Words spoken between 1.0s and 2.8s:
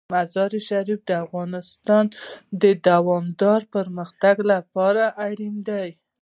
د افغانستان د